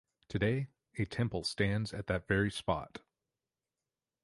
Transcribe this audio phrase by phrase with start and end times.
[0.27, 3.01] Today a temple stands at that very spot.